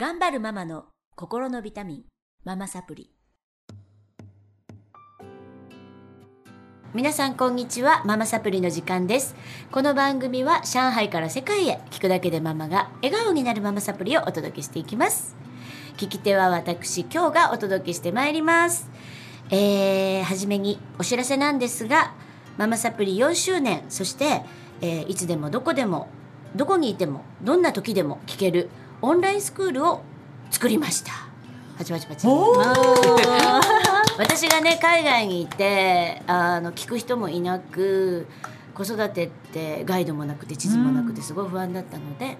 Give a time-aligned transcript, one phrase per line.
[0.00, 0.84] 頑張るママの
[1.16, 2.02] 心のビタミン
[2.44, 3.10] ママサプリ。
[6.94, 9.34] 皆さんこんにちはママサプリの時間です。
[9.72, 15.34] この番組は上海から世界へ聞くだけでママが笑顔になるママサプリをお届けしていきます。
[15.96, 18.88] 聞き手は私今日がお届けしてまいります。
[19.50, 22.14] えー、はじめにお知らせなんですが
[22.56, 24.42] ママサプリ4周年そして、
[24.80, 26.06] えーいつでもどこでも
[26.54, 28.70] どこにいてもどんな時でも聞ける
[29.00, 30.02] オンラインスクールを
[30.50, 31.12] 作りました。
[31.76, 32.26] パチパチパチ。
[34.18, 38.26] 私がね海外にいてあの聞く人もいなく
[38.74, 42.38] 子育てってガイドもなくて地図もなくてすごい不安だったので、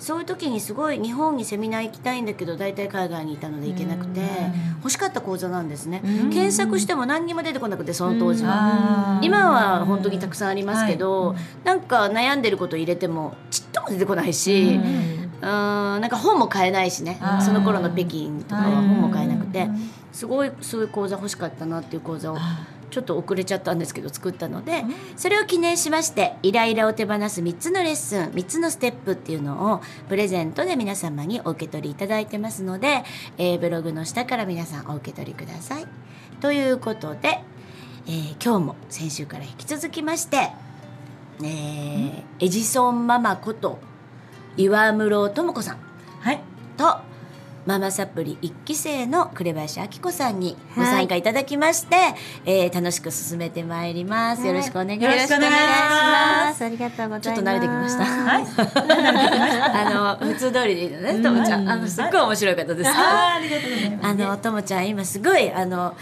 [0.00, 4.20] そういう時にすごい日本にセミナー行きたいんだけど大体海外にいたので行けなくて
[4.78, 6.00] 欲しかった講座なんですね。
[6.04, 9.20] 検索しても何にも出てこなくてその当時は。
[9.22, 17.20] 今は本当にたくさんありますけど、なんか悩んでること入れてもちっとも出てこないし、うん、なんか本も買えないしね。
[17.44, 19.68] その頃の北京とかは本も買えなくて。
[20.16, 22.38] すごいそういう講座欲しかったなっていう講座を
[22.90, 24.82] ちょっと遅れちゃったんですけど作ったので
[25.14, 33.04] それを記念しましてイライラを手放す3つのレッスン3つのステップっていうのをプレゼントで皆様にお受け取りいただいてますので、
[33.36, 35.86] えーブログの下から皆さんお受け取りください。
[36.40, 37.40] ということで、
[38.06, 40.50] えー今日も先週から引き続きまして、
[41.42, 43.78] えーエジソンママこと
[44.56, 45.78] 岩室智子さん
[46.20, 46.40] はい。
[46.76, 46.98] と
[47.66, 51.96] ママサプリ一期生の紅林明子さんにご参加いただきまして、
[52.44, 54.46] えー楽しく進めてまいります。
[54.46, 55.16] よろしくお願いします。
[55.16, 57.22] よろしくお願いしますありがとうございます。
[57.22, 58.04] ちょっと慣れてきました。
[58.04, 58.46] はい。
[59.90, 61.68] あの普通通りでいいのね、ともちゃん。
[61.68, 62.88] あのすっごい面白い方です。
[62.88, 64.06] あーありがとうございます。
[64.06, 65.96] あのともちゃん今すごいあの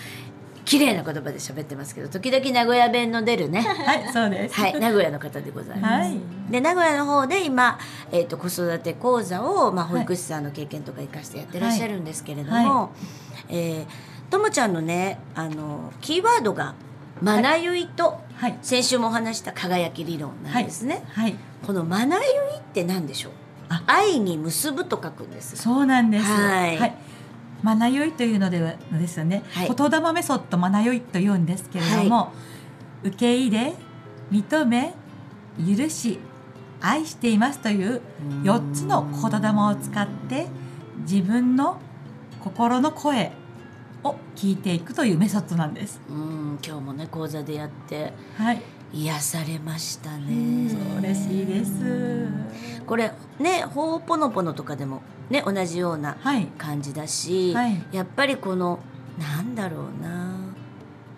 [0.64, 3.60] 綺麗な言葉で喋ってますけど、時々名古屋弁の出るね。
[3.84, 4.54] はい、そうです。
[4.54, 6.08] はい、名古屋の方でございます。
[6.08, 6.18] はい。
[6.50, 7.78] で名古屋の方で今、
[8.12, 12.88] えー、と子育て講座を、まあ、保育士さんの経験とか生かしてやってらっしゃるんですけれども、は
[13.48, 13.86] えー
[14.30, 16.74] ともちゃんのねあのキーワードが
[17.22, 18.58] 「まなゆい」と、はい。
[18.62, 21.04] 先週もお話した輝き理論なんですね。
[21.12, 21.36] はい。
[21.64, 22.24] この「まなゆい」
[22.58, 23.32] って何でしょう？
[23.68, 25.56] あ愛に結ぶと書くんです。
[25.56, 26.24] そうなんです。
[26.24, 26.94] はい
[27.64, 32.30] マナヨイというのではですよね、はい言霊メソッドマナヨイと言うんですけれども、
[33.02, 33.72] 受け入れ
[34.30, 34.92] 認め
[35.58, 36.18] 許し
[36.82, 38.02] 愛していますという
[38.42, 40.46] 4つの言霊を使って
[41.10, 41.80] 自分の
[42.40, 43.32] 心の声
[44.02, 46.02] を聞いていくというメソッドなんです。
[46.10, 50.70] うん今日もね講座でやってはい、癒されましたね。
[50.98, 52.28] 嬉しいです。
[52.86, 57.82] これねほうぽのぽのとかでもね同じようなはい、感じだし、はい。
[57.92, 58.78] やっぱりこの
[59.18, 60.34] なんだろうな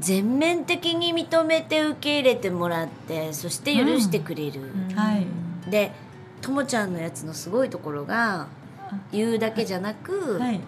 [0.00, 4.60] 全面的に認めて受け入れてもらってそして許してくれる、
[4.94, 5.92] はい、で
[6.42, 8.48] ともちゃんのやつのすごいところが
[9.10, 10.60] 言うだけじゃなく、はい、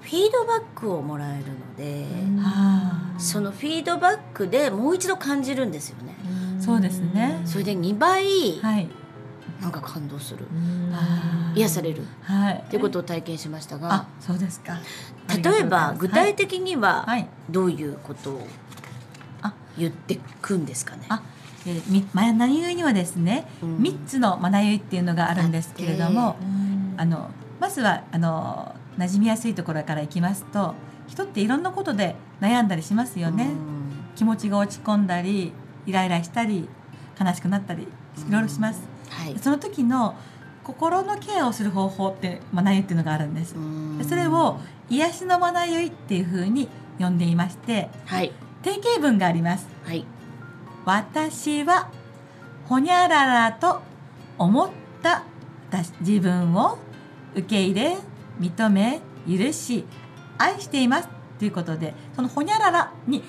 [0.00, 2.06] フィードバックをもらえるので、
[2.40, 6.16] あそのフィードバックでもう一度感じるんですよね。
[6.58, 7.42] あ、そうですね。
[7.44, 8.24] それで2倍
[8.60, 8.88] はい、
[9.60, 10.46] なんか感動する、
[11.54, 12.02] 癒される。
[12.22, 13.92] はい、っていうことを体験しましたが。
[13.92, 14.78] あ、そうですか。
[15.42, 18.46] 例えば具体的的にははい、どういうことを
[19.40, 19.54] あ。
[19.78, 21.06] 言ってくんですかね？
[21.08, 21.22] あ、
[21.66, 23.78] えー、みマナユイにはですね、うん。
[23.78, 26.36] 三つのマナユイっていうのがあるんですけれども、
[26.98, 30.74] あのまずはあの馴染みやすいところからいきますと、
[31.08, 33.50] 人っていろんなことで悩んだりしますよね。
[34.16, 35.52] 気持ちが落ち込んだり、
[35.86, 36.68] イライラしたり、
[37.18, 37.86] 悲しくなったり、い
[38.30, 38.82] ろいろします。
[39.08, 39.38] はい。
[39.38, 40.16] その時の
[40.62, 43.54] 心のケアをする方法ってマナユイっていうのがあるんです。
[43.98, 48.32] でそれを癒しのマナユイっていうふうに呼んでいまして、はい
[48.62, 49.68] 定型文があります。
[49.84, 50.04] はい
[50.84, 51.90] 私は
[52.66, 53.82] ほにゃららと
[54.38, 54.70] 思っ
[55.02, 55.24] た
[55.70, 56.78] 私自分を
[57.34, 57.96] 受け入れ
[58.40, 59.84] 認め許し
[60.38, 63.22] 愛していますということでそのほにゃららに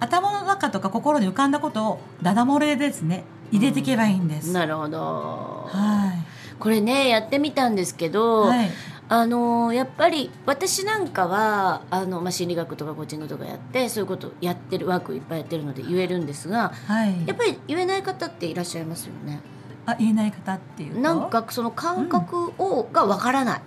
[0.00, 4.52] 頭の中とか心に浮かんだことをダダ漏れですね入れていけばいいんです。
[4.52, 5.68] なるほど。
[5.70, 6.12] は
[6.58, 8.70] これねやってみたんですけい、ど、はい、
[9.08, 17.26] あのやっぱり私なんかはあの、まあ、心理学とかコーチングとかやってそういうことやってるワークいっぱいやってるので言えるんですがはい。
[17.26, 19.40] やっぱり言えない方っていらっしゃいますよね。
[19.84, 21.00] あ、言えない方っていうと？
[21.00, 23.60] なんかその感覚を、がわからない。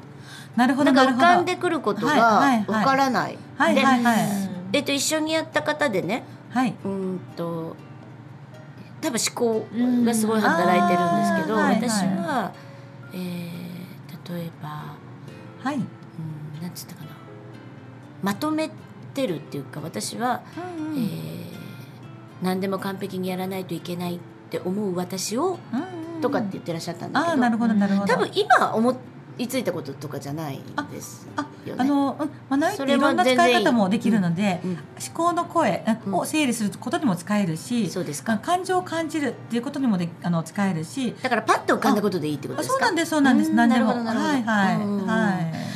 [0.55, 1.27] なるほど、なんかなるほど。
[1.27, 3.37] 浮かんでくることはいがわからない。
[3.57, 3.83] はい、で。
[4.71, 6.73] えっと一緒にやった方でね、はい。
[6.85, 7.75] うーんと
[9.05, 9.67] 多分思考
[10.05, 12.51] がすごい働いてるんですけど、うんあーはい私はいは、
[13.13, 13.55] えー
[14.35, 14.95] 例えば、
[15.61, 15.75] はい。
[15.75, 15.83] うん、
[16.61, 17.11] なんつったかな
[18.23, 18.71] まとめ
[19.13, 21.45] てるっていうか私は、うんえー
[22.41, 24.19] 何でも完璧にやらないといけないっ
[24.49, 25.79] て思う私をうん
[26.17, 28.13] うんとかって言ってらっしゃったんだけど、なるほど、なるほど。
[28.13, 28.95] 多分今思っ
[29.37, 30.61] いついたこととかじゃない
[30.91, 31.81] ですあよね。
[31.81, 34.79] あの、うん、まなゆっていろんな使い方もできるので、うん思
[35.13, 36.13] 考の声うん。
[36.13, 38.37] うんを整理することにも使えるし、そうですか。
[38.37, 42.75] 感情を感じるっていうことにもであの使えるし、だからパッと浮かんだことでいいってことですか？
[42.75, 43.49] あそうなんですそうなんです。
[43.49, 43.85] うん何でも。
[43.87, 44.29] なるほどなるほど。
[44.31, 45.53] はいはいうんはい。
[45.53, 45.74] お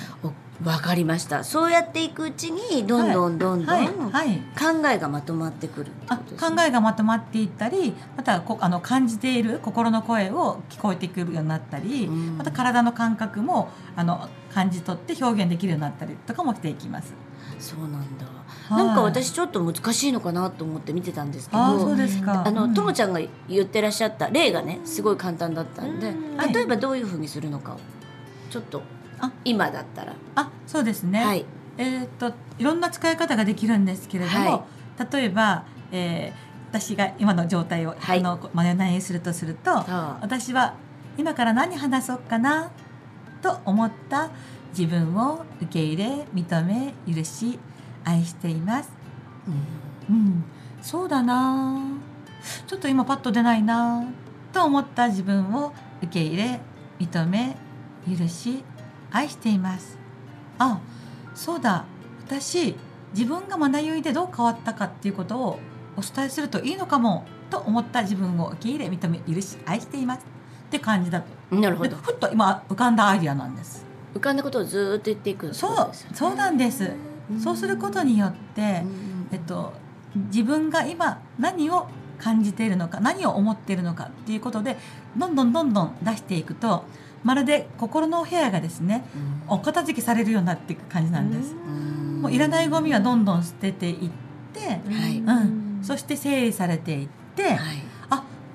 [0.64, 1.44] わかりました。
[1.46, 5.92] そうやっていくうちにどんどんどんどんはい考はいえがまとまってくるね。
[6.10, 17.14] 考えがまとまっていったりまたこあの感じている心の声を聞こえてくるようになったり、うんまた体の感覚もあの感じ取って表現できるようになったりとかもしていきます。
[17.60, 18.26] そうなんだ。
[18.26, 21.62] はいなんか私ちょっと難しいのかなと思って見てたんですけど。
[21.62, 22.44] あーそうですか。
[22.46, 26.14] あの、うんともちゃんが言ってらっしゃった例がねすごい簡単だったんで、
[26.54, 27.78] 例えばどういうふうにするのかを
[28.52, 28.84] ちょっと
[29.22, 31.24] あ今だったら、あそうですね。
[31.24, 31.46] はい。
[31.78, 34.68] えーっといろんな使い方ができるんですけれども、
[35.12, 38.20] 例えば、えー私が今の状態を、はい。
[38.20, 40.76] あの真似ないにするとするとあ私は
[41.18, 42.70] 今から何話そうかな
[43.42, 44.30] と思った
[44.78, 47.58] 自分を受け入れ認め許し
[48.04, 48.92] 愛しています。
[50.10, 50.16] うん。
[50.16, 50.44] うん、
[50.82, 51.82] そうだな。
[52.68, 54.04] ちょっと今パッと出ないな。
[54.54, 56.60] と思った自分を受け入れ
[57.00, 57.56] 認め
[58.08, 58.64] 許し
[59.12, 59.98] 愛しています。
[60.58, 60.80] あ
[61.36, 61.86] そうだ。
[62.26, 62.76] 私
[63.14, 65.60] 自分がまなゆいでどう変わったかっていうことを
[65.98, 70.26] お伝えするといいのかもと思った自分を受け入れ認め許し愛しています。
[70.68, 71.56] って感じだと。
[71.56, 71.90] なるほど。
[71.90, 73.86] でふっと今浮かんだアイディアなんです。
[74.14, 76.92] 浮かんだことをずーっと言っていくってそうそうなんです。
[77.34, 77.40] ん。
[77.40, 79.30] そうすることによって、うん。
[79.32, 79.74] えっと、
[80.16, 81.88] 自分が今何を
[82.20, 84.78] 感じているのか何を思っているのかっていうことで
[85.18, 86.84] どんどんどんどん出していくと
[87.24, 89.04] まるで心の部屋がですね
[89.48, 91.54] お片付けされるようになっていく感じなんです。
[91.54, 92.22] うん。
[92.22, 94.10] もういらないゴミはどんどん捨てていっ
[94.54, 95.20] て、はい。
[95.20, 97.58] うん、そして整理されていって、はい。
[97.58, 97.89] あ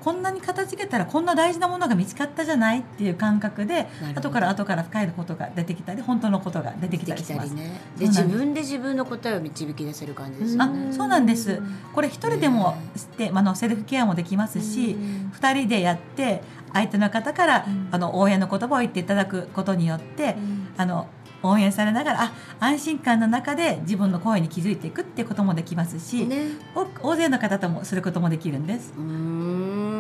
[0.04, 7.50] こんなに片付けたらこんな大事なものが見つかったじゃないっていう感覚で後から後から深いことが出てきたり本当のことが出てきたりしたます。
[7.50, 7.80] りね。
[7.98, 11.62] で自分で自分の答えを導き出せる感じですよあねそうなんです。
[11.94, 14.96] これ一人でもして、あのセルフケアもできますし、
[15.32, 16.42] 二人でやって
[16.72, 17.88] 相手の方から、うん。
[17.90, 20.36] あの応援の言葉を言っていただくことによって、
[20.76, 21.08] あの
[21.42, 26.46] 応援されながらあ安心感の中で自分の声に気づいていくってこともできますし、ね。
[26.74, 28.92] お大勢の方ともすることもできるんです。
[28.96, 29.84] うーん。
[29.84, 29.93] はい。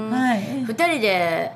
[0.66, 1.52] 二人で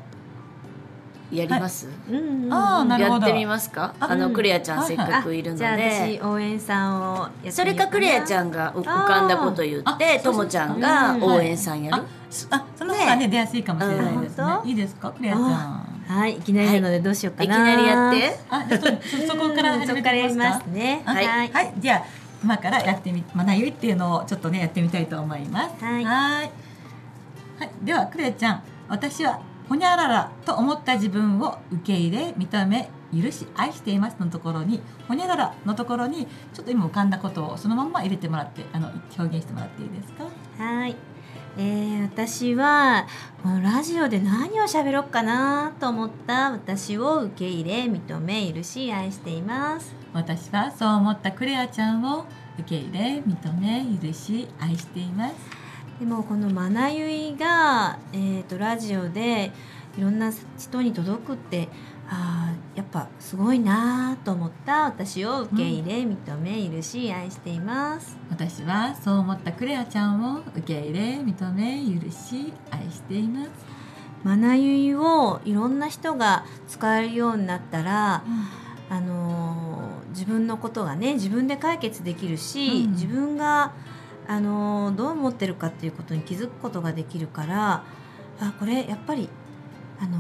[1.31, 3.27] やります、うんあーなるほど。
[3.27, 3.95] やってみますか？
[4.01, 12.03] ああのうんクレアちゃんせっかくいるのじゃあ私で応援さんをやってみようそれかクレアちゃんが浮かんだこと言あってーともちゃんがうん応援さんやる？
[12.03, 13.29] あそあその方がね。
[13.29, 14.45] 出やすいかもしれないですね。
[14.45, 14.63] あ。
[14.65, 15.45] いいですかクレアちゃん。
[16.09, 17.59] はいいきなりなのでどうしようかな、い。
[17.59, 18.39] きなりやって？
[18.49, 18.77] あそ
[19.29, 20.65] そこから始そめてみますか？
[20.65, 21.03] すね。
[21.05, 21.27] あはい。
[21.53, 22.03] はい、じゃあ
[22.43, 25.85] 今からやってみまなゆいっていうのをちょっとねやってみたいと思います。
[25.85, 26.05] はい。
[26.05, 26.51] はい。
[27.59, 27.71] はい。
[27.83, 40.25] ではクレアちゃん、私はほにゃららと思った自分を受け入れ認め許し愛していますのところにほにゃららのところにちょっと今浮かんだことをそのまんま入れてもらってあの表現してもらっていいですか？
[40.63, 40.97] はい、
[41.59, 43.07] えー、私は
[43.43, 46.51] このラジオで何を喋ろうかなと思った？
[46.53, 52.27] 私を受け入れ認め許し愛しています私はそう思ったクレアちゃんを
[52.59, 55.35] 受け入れ認め許し愛しています。
[55.99, 59.53] でもこの「まなゆいが」えー、とラジオで
[59.97, 61.69] いろんな人に届くって
[62.09, 64.85] あーやっぱすごいなと思った。
[64.85, 68.17] 私を受け入れ、認め許し愛しています。
[68.31, 73.51] 私はそう思ったクレアちゃんを受け入れ認め許し愛しています。
[74.23, 78.23] まなゆいをいろんな人が使えるようになったら
[78.89, 79.79] あのー
[80.19, 82.93] 自分のことがね自分で解決できるし、うん。
[82.93, 83.73] 自分が、
[84.29, 87.83] あのーどう思ってるかっていうことに気づくことができるから
[88.41, 89.29] あこれやっぱり
[90.01, 90.19] あの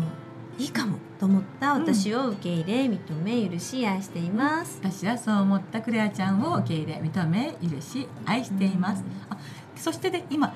[0.58, 4.80] いいかもと思った私を受け入れ認め許し愛しています。
[4.82, 9.38] 私はそう思ったクレアちゃんを受け入れ認め許し愛しています、あ
[9.76, 10.52] そしてね今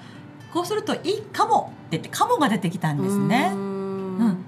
[0.52, 3.52] こうするといいかもって言ってカモが出てきたんですね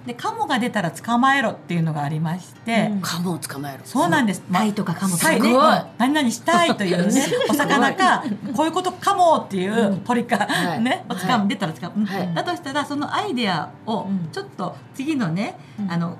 [0.06, 3.00] でカモが出たら捕まえろっていうのがありまして、うん。
[3.00, 5.48] カモを捕まえるそうなんです、まあタイとかカモとかはいね。
[5.48, 5.84] すごいうん。
[5.98, 10.82] 何々したいというね お魚かこういうことかもっていう鳥か、はい。
[10.82, 14.28] ねを掴む出たら掴む、だとしたらそのアイデアをうん。
[14.32, 15.92] ちょっと次のね、うん。
[15.92, 16.16] あの、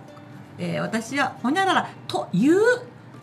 [0.59, 2.59] えー私はほにゃららという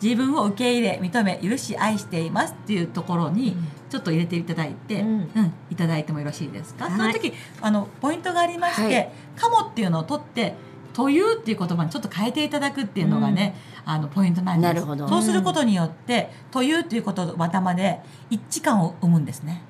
[0.02, 3.56] 自分を受け入れ認め許し愛していますっていうところに
[3.92, 9.12] ちょっと入れていただいて、ううんんいただいてもよろしいですか、はいその時あのポイントがありまして「はい。
[9.36, 10.54] かも」っていうのを取って
[10.94, 14.74] 「という」っていう言葉にちょっと変えていただくっていうのがね、あのポイントなんです。
[14.74, 15.06] なるほど。
[15.06, 19.62] そうすることによって「という」っていう言葉で一致感を生むんですね。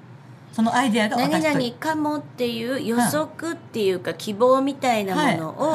[0.53, 5.75] そのアイデアが何々かもっていう予測っていうか希望みたいなものを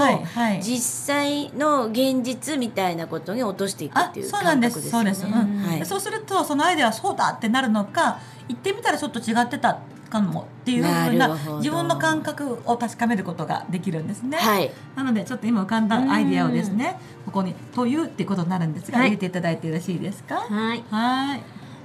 [0.61, 4.91] 実際の現実みたいなことに落としていくっていうあそうなんで感覚です。
[4.91, 5.31] そうです、うん。
[5.63, 5.85] はい。
[5.85, 11.27] そうするとそのアイデアはそうだってなるのか行ってみたらちょっと違ってたかもっていうふうな
[11.57, 14.37] 自分の感覚を確かめることができるんですね。
[14.37, 14.71] はい。
[14.95, 19.07] なのでちょっと今浮かんだアイデアをですねここに「という」っていうことになるんですが、はい。
[19.09, 20.35] 入れていただいてよろしいですか？
[20.35, 20.83] はい。
[20.89, 21.41] はい。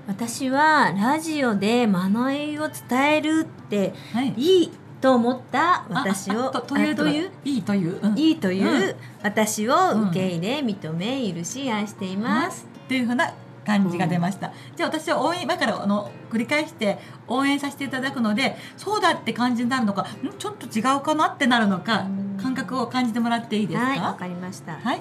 [0.07, 4.35] 私はラジオで学びを伝えるってはい。
[4.37, 6.45] いいと思った私を。
[6.45, 7.31] ああとといという。
[7.45, 8.17] いいという、うん。
[8.17, 8.95] いいという、うん。
[9.25, 9.75] 私を
[10.09, 13.33] 受け入れ認め許し愛しています、っていうふうな
[13.65, 20.07] 感じが出ました、じゃあ私は応援今からあの繰り返して応援させていただくのでそうだって感じになるのかん？
[20.39, 22.39] ちょっと違うかなってなるのかうん。
[22.43, 23.87] 感覚を感じてもらっていいですか？
[23.87, 25.01] はいわかりました、はい。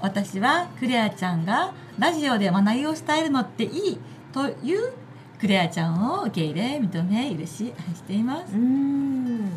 [0.00, 3.98] 私はクレアちゃんがラジオで学びを伝えるのっていい
[4.32, 4.92] という
[5.40, 8.52] クレアちゃんを受け入れ認め許し愛しています。
[8.52, 8.58] うー。
[8.58, 9.50] ん。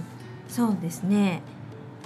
[0.47, 1.41] そうですね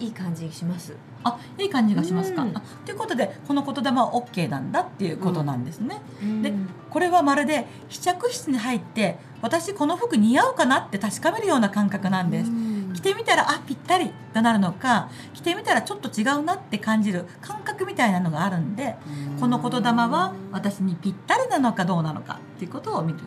[0.01, 0.95] いい感じします。
[1.23, 2.41] あ、いい感じがしますか。
[2.41, 2.57] うん。
[2.57, 6.01] あということでこの言霊は OK なんだっていうことなんですね。
[6.41, 6.69] でうん。
[6.89, 12.49] これはまるで試着室に入って私この服似合うかなって確かめるような感覚なんです。
[12.49, 12.93] うん。
[12.93, 18.95] 着てみたらあぴったりとなるのか着てみたらちょっと違うなって感じる感覚みたいなのがあるんで
[19.39, 23.19] この言霊は私にぴったりなのかどうなのかっていうことを見る。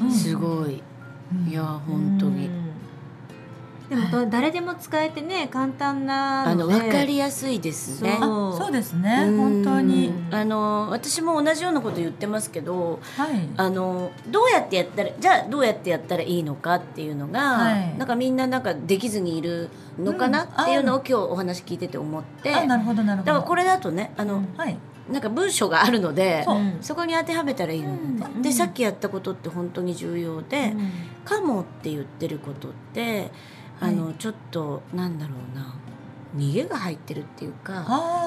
[0.00, 0.82] うんすごい。
[1.48, 2.46] いや本当に。
[2.46, 2.69] うん
[3.90, 8.18] でもと誰でも使えてね簡単なあので分かりやすいですね。
[8.20, 8.54] そう。
[8.54, 9.24] あそうですね。
[9.28, 9.36] うん。
[9.36, 10.14] 本当に。
[10.30, 13.48] あの私も同じようなこと言ってますけどはい。
[13.56, 17.98] あのどうやってやったらじゃあどうやってやったらいいのかっていうのが、はい。
[17.98, 19.68] なんかみんななんかできずにいる
[19.98, 23.26] のかなっていうのを今日お話聞いてて思って、あなるほどなるほど。
[23.26, 24.78] だからこれだとねあの、はい。
[25.10, 26.46] なんか文章があるので
[26.80, 28.42] そこに当てはめたらいいので、うん。
[28.42, 30.92] でさっきやったことって本当に重要でうん
[31.26, 33.32] 「かも」って言ってることって
[33.80, 35.74] あの、ちょっとなんだろうな。
[36.36, 37.84] 逃げが入ってるっていうか、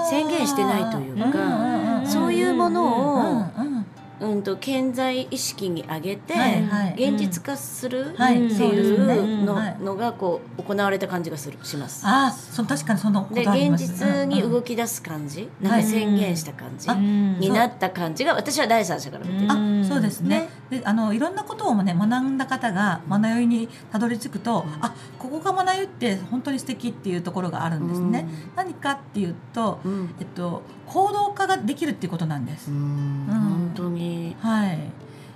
[0.09, 3.85] 宣言してないというかそういうものをうんうん
[4.21, 7.09] うん、と顕在意識に上げて、はいはい。
[7.09, 8.45] 現実化するはい。
[8.45, 9.77] っていねうの,、はい。
[9.81, 12.03] のがこう行われた感じがするします。
[12.05, 19.43] あーそ確かにそのこで現す実に動き出す感じ、なんか宣言した感じになった感じが私は第三者から見てる。
[19.45, 28.27] うんあそうですねであのいろんなことをね学んだ方が学びにたどり着くと、あここが学びって本当に素敵っていうところがあるんですね。
[28.55, 29.91] 何かっていうと、うん。
[29.91, 32.71] うんえっと、行動化ができるっていうことなんです。
[32.71, 34.79] うん本当にはい、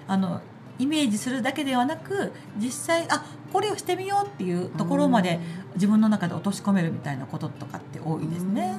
[0.08, 0.42] あの
[0.80, 5.40] イメージするだけではなく実際あこれをしてみようっていうところまで
[5.76, 8.76] 自分の中で落とし込めるみたいなこととかって多いですね。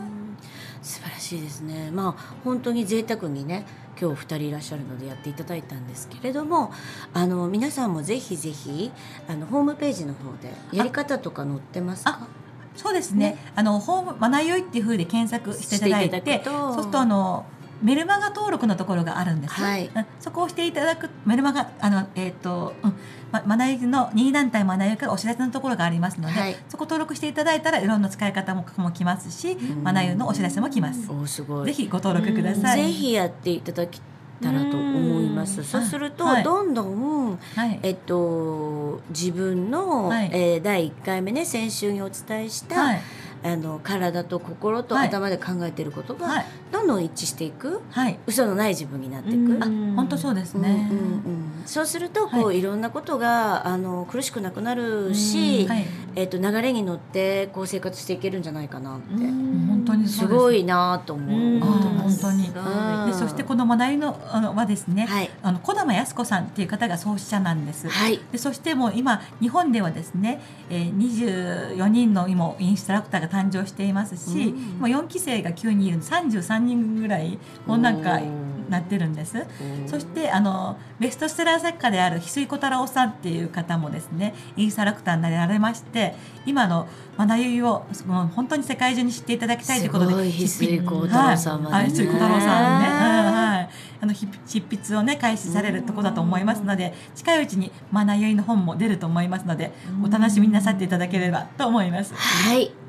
[0.78, 1.90] うん素晴らしいですね。
[1.92, 3.66] まあ本当に贅沢にね
[4.00, 6.72] 今日2人いらっしゃるのでやっていただいたんですけれども
[7.12, 8.92] あの皆さんもぜひぜひ
[9.28, 12.28] あのホームページの方でやり方とか載ってますか？
[12.76, 13.30] そうですね。
[13.30, 13.52] ね。
[13.56, 17.44] あのホームマナヨイっていう風で検索していただいて、そうするとあの
[17.82, 19.54] メルマガ登録のところがあるんです。
[19.54, 19.86] はい。
[19.86, 20.06] うん。
[20.20, 22.94] そこをしていただくメルマガあのえっ、と、うん、
[23.30, 26.56] まマナユの任意団体マナユからお知らせのところがありますので、はい。
[26.68, 29.82] そこ登録していただいたらいろんな使い方もも来ますし、ん。
[29.82, 31.10] マナユのお知らせも来ます。
[31.10, 31.66] おすごい。
[31.66, 32.82] ぜひご登録ください。
[32.82, 34.00] ぜひやっていただき
[34.42, 35.60] たらと思います。
[35.60, 35.64] うん。
[35.64, 36.42] そうすると、はい。
[36.42, 37.78] どんどんはい。
[37.82, 40.30] えっと自分の、はい。
[40.32, 43.00] えー第1回目ね先週にお伝えした、はい。
[43.42, 46.46] あの体と心とはい頭で考えていることがはい。
[46.72, 48.18] どんどん一致していくはい。
[48.26, 49.36] 嘘のない自分になっていく。
[49.36, 49.66] うんあ、
[49.96, 50.88] 本当そうですね。
[50.90, 55.84] うんうんうんそうするとこう、、はいろんなことがあの苦しくなくなるし、はい。
[56.16, 60.26] えっと流れに乗ってこう生活していけるんじゃないかなって、本当にす。
[60.26, 61.60] ごいなと思う。
[61.60, 62.44] 本当に。
[63.06, 65.30] でそしてこの学びのあのはですね、はい。
[65.42, 67.88] あの小玉靖子さんっていう方が創始者なんです。
[67.88, 68.20] はい。
[68.30, 70.40] でそしてもう今日本ではですね、
[70.70, 74.88] えー、24人の今インストラクターが誕生していますし、うん。
[74.88, 78.20] 今4期生が9人いる33人ぐらいもうなんか
[78.68, 79.38] なってるんです。
[79.38, 79.88] うん。
[79.88, 86.14] そしてあのベストセラー作家である翡翠小太郎さんっていう方もですねインストラクターになられまして
[86.46, 93.70] 今の学びをもう本当に世界中に知っていただきたいということで翡翠小太はい郎さんまでねはい翡翠小太郎さんね、うんはい、
[94.00, 99.72] あのひ執筆をね開始されるところだと思いますので近いうちに学びの本も出ると思いますので
[100.04, 102.14] お楽しみになさっていただければと思います。
[102.14, 102.87] はいはい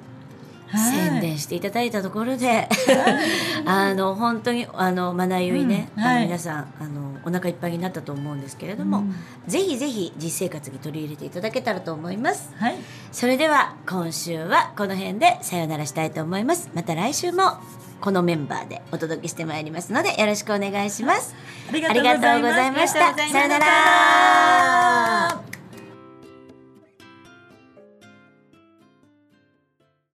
[0.78, 2.68] 宣伝していただいたところで。
[3.66, 6.04] あの本当にあの学ゆいね、うん。
[6.04, 6.18] はい。
[6.18, 9.16] あの皆さんあのお腹いっぱいになったと思うんですけれども、うん。
[9.48, 12.52] ぜひぜひ実生活に取り入れていただけたらと思います。
[12.58, 12.76] はい、
[13.12, 16.70] それでは今週はこの辺でさよならしたいと思います。
[16.74, 17.58] また来週も
[18.02, 21.36] このメンバーでお届けしてまいりますのでよろしくお願いします。
[21.70, 22.32] ありがとうございました。
[22.32, 23.18] ありがとうございました。
[23.30, 25.59] さよなら